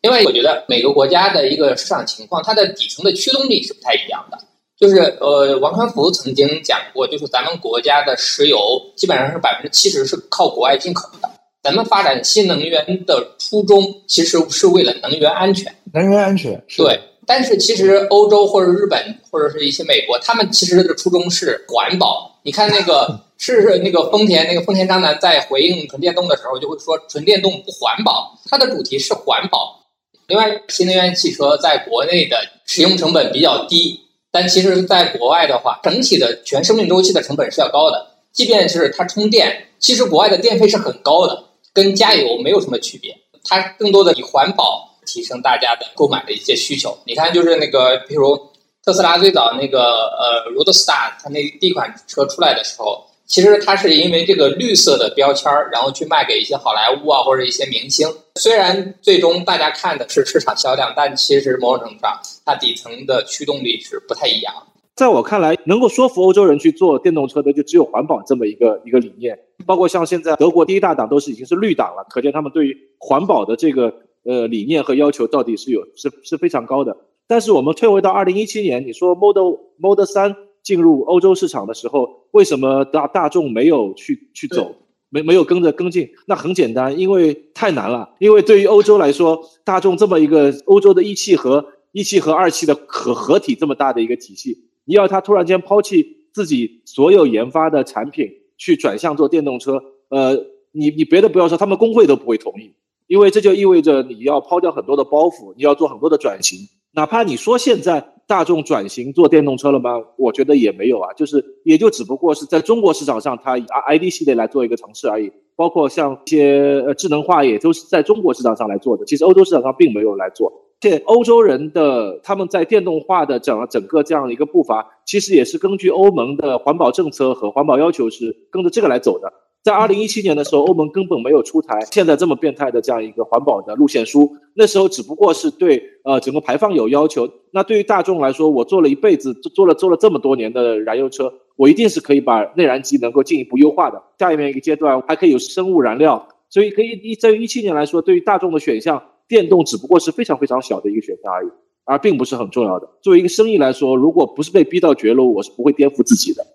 [0.00, 4.38] 另外，我觉得每个国家的一个市场情况，它的底层的驱动力是不太一样的。
[4.78, 8.58] 就是呃，王传福曾经讲过，就是咱们国家的石油
[8.94, 11.27] 基本上是百分之七十是靠国外进口的。
[11.62, 15.74] 咱们发展新能源的初衷其实是为了能源安全。
[15.92, 17.00] 能源安全，对。
[17.26, 22.40] 但是其实欧洲或者日本或者是一些美国，他们其实的初衷是环保。
[22.42, 29.78] 你看那个 是那个丰田，那个丰田章男在回应纯电动的时候就会说纯电动不环保，它的主题是环保。
[30.26, 34.00] 另外，新能源汽车在国内的使用成本比较低，
[34.32, 38.06] 但其实在国外的话，整体的全生命周期的成本是要高的。
[38.32, 43.16] 即便是它充电，其实国外的电费是很高的，跟加油没有什么区别。
[43.44, 44.86] 它更多的以环保。
[45.10, 46.94] 提升大家的购买的一些需求。
[47.06, 48.36] 你看，就是那个，比如
[48.84, 49.80] 特斯拉最早那个
[50.18, 58.06] 呃，Roadster，它那第一款车出来的时候，其实它是因为这个绿色的标签儿，然后去卖给一些好莱坞啊或者一些明星。
[58.34, 64.54] 虽然最终大家看的是市场销量，但其实某种程度上，它底层的驱动力是不太一样。
[64.98, 69.38] 在我看来，能够说服欧洲人去做电动车的，就只有环保这么一个一个理念。
[69.64, 73.94] 包括像现在德国第一大党都是已经是绿党了，可见他们对于环保的这个。
[74.24, 76.94] 呃，理念和要求到底是有是是非常高的。
[77.26, 84.74] 但是我们退回到二零一七年，你说 Model Model 三进入欧洲市场的时候，为什么大大众没有去去走，
[85.08, 86.10] 没没有跟着跟进？
[86.26, 88.10] 那很简单，因为太难了。
[88.18, 98.26] 因为对于欧洲来说，大众这么一个欧洲的一汽和一汽和二汽的合合体这么大的一个体系，你要他突然间抛弃自己所有研发的产品
[98.56, 100.34] 去转向做电动车，呃，
[100.72, 102.72] 你你别的不要说，他们工会都不会同意。
[103.06, 106.58] 因为这就意味着你要抛掉很多的包袱，你要做很多的转型。
[106.92, 110.02] 哪怕你说现在大众转型做电动车了吗？
[110.16, 115.30] 我觉得也没有啊，就是也就只不过是在中国市场上，它以 i d 系列来做一个尝试而已。
[115.54, 119.04] 包括像一些呃智能化，也都是在中国市场上来做的。
[119.04, 120.50] 其实欧洲市场上并没有来做。
[120.80, 129.32] 且欧洲人的他们在电动化的整整个这样的一个步伐，其实也是根据欧盟的环保政策和环保要求是跟着这个来走的。
[129.64, 134.30] 在二零一七年的时候，欧盟根本没有出台现在这么变态的这样一个环保的路线书。
[134.54, 137.28] 那时候只不过是对呃整个排放有要求。
[137.50, 144.00] 那对于大众来说，我做了一辈子，做了做了这么多年的燃油车，我一定是可以把内燃机能够进一步优化的。
[144.18, 151.48] 下一面一个阶段还可以有生物燃料，所以可以一在于一七年来说，对于大众的选项，电动只不过是非常非常小的一个选项而已，
[151.84, 152.88] 而并不是很重要的。
[153.02, 156.46] 作为一个生意来说，如果不是被逼到绝路，我是不会颠覆自己的。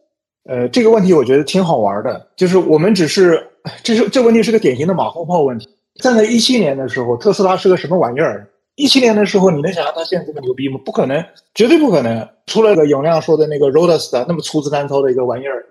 [0.45, 3.47] 呃，这个问题我觉得挺好玩的，就是我们只是，
[3.83, 5.69] 这是这问题是个典型的马后炮问题。
[6.01, 8.49] 站在一七年的时候，特斯拉是个什么玩意儿？
[8.75, 10.79] 一七年的时候，你能想象它现在这么牛逼吗？
[10.83, 12.27] 不可能，绝对不可能。
[12.47, 15.65] 除了个永亮说的那个 Roadster 那么粗制滥造的一个玩意儿，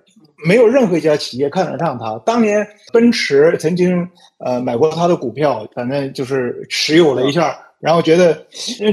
[0.47, 2.19] 没有任何一家企业看得上他。
[2.27, 4.09] 当年奔驰曾经
[4.45, 8.35] 呃买过他的股票，反正就是持有了一下，然后觉得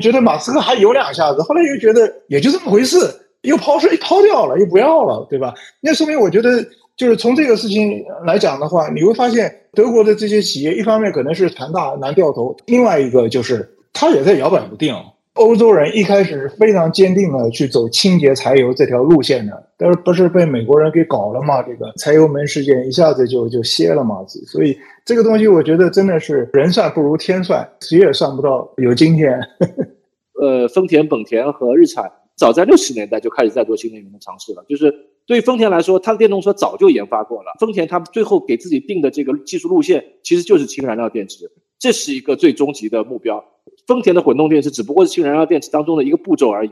[0.02, 2.98] 觉得马斯克还有两下子，后来又觉得也就这么回事，
[3.42, 5.54] 又抛出抛掉了，又不要了，对吧？
[5.82, 6.66] 那说明我觉得。
[7.00, 14.94] 就是从这个事情来讲的话，你会发现德国的这些企业，一方面可能是盘大难掉头，另外一个就是它也在摇摆不定。
[15.40, 21.64] 欧洲人一开始是非常坚定的去走清洁柴油这条路线的，但是不是被美国人给搞了嘛？
[21.64, 24.18] 这个柴油门事件一下子就就歇了嘛？
[24.46, 29.40] 所以这个东西我觉得真的是人算不如天算，谁也算不到有今天。
[30.42, 34.94] 呃，丰田、本田和日产早在六十年代就开始在做新能源的尝试了，就是。
[35.30, 37.52] 对于丰田来说，它的电动车早就研发过了。
[37.60, 43.46] 丰田它最后给自己定的这个技术路线，其实就是氢燃料电池，这是一个最终极的目标。
[43.90, 46.70] 丰田的混动电池只不过是氢燃料电池当中的一个步骤而已，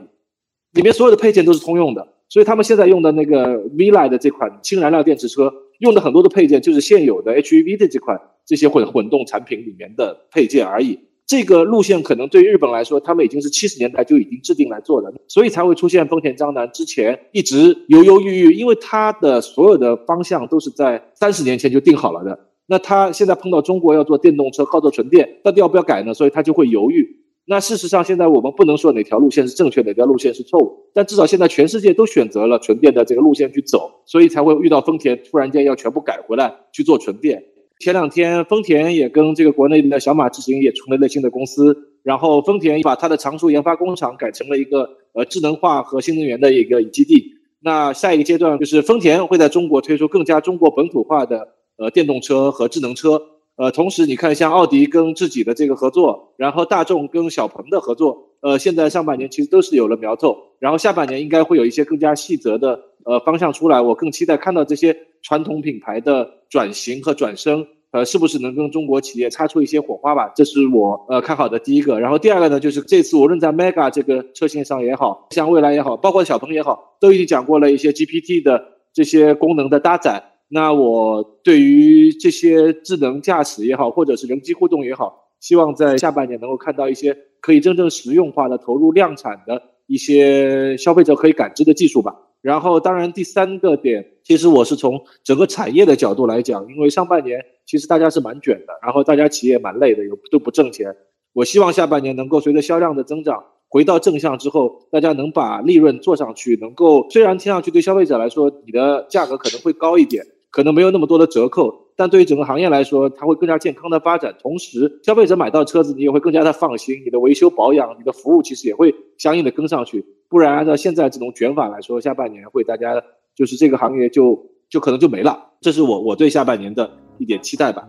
[0.74, 2.06] 里面所有的配件都是通用的。
[2.28, 10.96] 所以他们现在用的那个 V Line 的这款氢燃料电池车，用的很多的配件就是现有的 HEV 的这款这些混混动产品里面的配件而已。
[11.26, 22.38] 这个路线可能对于日本来说，他们已经是七十年代就已经制定来做的，所以才会出现丰田章男之前一直犹犹豫豫，因为他的所有的方向都是在三十年前就定好了的。
[22.70, 26.12] 那他现在碰到中国要做电动车，靠做纯电，到底要不要改呢？
[26.12, 27.04] 所以他就会犹豫。
[27.46, 37.42] 那事实上，现在我们不能说哪条路线是正确，哪条路线是错误，但至少现在全世界都选择了纯电的这个路线去走，所以才会遇到丰田突然间要全部改回来去做纯电。
[37.80, 47.32] 前两天，丰田也跟这个国内的小马智行也成立了新的公司，然后丰田把它的常熟研发工厂改成了一个呃智能化和新能源的一个基地。
[47.60, 51.48] 那下一个阶段就是丰田会在中国推出更加中国本土化的
[51.78, 53.22] 呃电动车和智能车。
[53.56, 63.80] 呃，同时你看像奥迪跟自己的这个合作，然后大众跟小鹏的合作，呃，现在上半年其实都是有了苗头，然后下半年应该会有一些更加细则的呃方向出来。
[63.80, 66.34] 我更期待看到这些传统品牌的。
[66.50, 70.32] 转型和转身，呃，是不是能跟中国企业擦出一些火花吧？
[70.34, 72.00] 这是我呃看好的第一个。
[72.00, 78.64] 然后第二个呢，就是这次无论在 Mega 这个车型上也好，像蔚来也好，包括小鹏也好，都已经讲过了一些 GPT 的
[78.94, 80.27] 这些功能的搭载。
[80.48, 92.14] 那我对于这些智能驾驶也好，或者是人机互动也好，希望在下半年能够看到一些可以真正实用化的投入量产的一些消费者可以感知的技术吧。
[92.40, 100.94] 然后，当然第三个点，其实我是从整个产业的角度来讲，因为上半年其实大家是蛮卷的，然后大家企业蛮累的，有都不挣钱。
[101.32, 111.86] 我希望下半年能够随着销量的增长回到正向之后，大家能把利润做上去，能够虽然听上去对消费者来说，你的价格可能会高一点，可能没有那么多的折扣。
[111.96, 120.06] 但对于整个行业来说，它会更加健康的发展，同时消费者买到车子，你也会更加的放心，你的维修保养、你的服务其实也会相应的跟上去。
[120.28, 123.02] 不然按照现在这种卷法来说，下半年会大家
[123.34, 124.38] 就是这个行业就
[124.70, 125.36] 就可能就没了。
[125.60, 126.88] 这是我我对下半年的
[127.18, 127.88] 一点期待吧。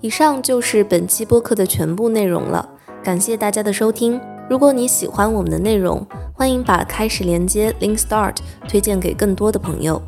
[0.00, 2.66] 以上就是本期播客的全部内容了，
[3.04, 4.18] 感谢大家的收听。
[4.48, 6.02] 如果你喜欢我们的内容，
[6.32, 10.00] 欢迎把开始连接 Link Start 推荐给更多的朋友。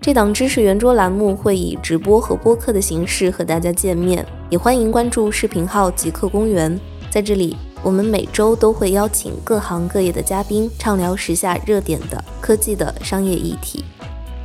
[0.00, 6.78] 这档知识圆桌栏目会以直播和播客的形式和大家见面，也欢迎关注视频号极客公园。
[7.10, 13.84] 在这里，我们每周都会邀请各行各业的嘉宾，畅聊时下热点的科技的商业议题。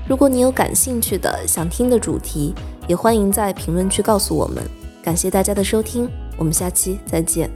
[0.08, 2.54] 如果你有感兴趣的、想听的主题，
[2.88, 4.64] 也欢迎在评论区告诉我们。
[5.04, 7.49] 感谢大家的收听，我们下期再见。